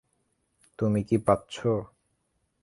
তুমি 0.79 1.01
কি 1.03 1.17
পাচ্ছো? 1.17 1.71